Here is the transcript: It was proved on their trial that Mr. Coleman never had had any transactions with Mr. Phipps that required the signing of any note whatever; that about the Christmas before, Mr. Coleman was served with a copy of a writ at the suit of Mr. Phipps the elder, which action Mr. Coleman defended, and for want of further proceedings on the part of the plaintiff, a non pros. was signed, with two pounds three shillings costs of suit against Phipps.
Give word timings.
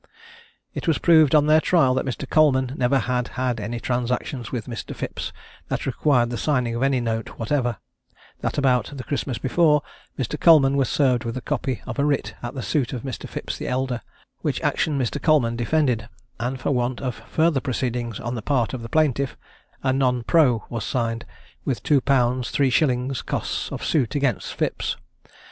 It 0.73 0.87
was 0.87 0.97
proved 0.97 1.35
on 1.35 1.45
their 1.45 1.61
trial 1.61 1.93
that 1.93 2.05
Mr. 2.07 2.27
Coleman 2.27 2.73
never 2.75 2.97
had 2.97 3.27
had 3.37 3.59
any 3.59 3.79
transactions 3.79 4.51
with 4.51 4.65
Mr. 4.65 4.95
Phipps 4.95 5.31
that 5.67 5.85
required 5.85 6.31
the 6.31 6.39
signing 6.39 6.73
of 6.73 6.81
any 6.81 6.99
note 6.99 7.37
whatever; 7.37 7.77
that 8.39 8.57
about 8.57 8.91
the 8.97 9.03
Christmas 9.03 9.37
before, 9.37 9.83
Mr. 10.17 10.39
Coleman 10.39 10.75
was 10.75 10.89
served 10.89 11.23
with 11.23 11.37
a 11.37 11.41
copy 11.41 11.83
of 11.85 11.99
a 11.99 12.03
writ 12.03 12.33
at 12.41 12.55
the 12.55 12.63
suit 12.63 12.93
of 12.93 13.03
Mr. 13.03 13.29
Phipps 13.29 13.59
the 13.59 13.67
elder, 13.67 14.01
which 14.39 14.59
action 14.63 14.97
Mr. 14.97 15.21
Coleman 15.21 15.55
defended, 15.55 16.09
and 16.39 16.59
for 16.59 16.71
want 16.71 16.99
of 16.99 17.21
further 17.29 17.59
proceedings 17.61 18.19
on 18.19 18.33
the 18.33 18.41
part 18.41 18.73
of 18.73 18.81
the 18.81 18.89
plaintiff, 18.89 19.37
a 19.83 19.93
non 19.93 20.23
pros. 20.23 20.61
was 20.67 20.83
signed, 20.83 21.25
with 21.63 21.83
two 21.83 22.01
pounds 22.01 22.49
three 22.49 22.71
shillings 22.71 23.21
costs 23.21 23.71
of 23.71 23.85
suit 23.85 24.15
against 24.15 24.55
Phipps. 24.55 24.95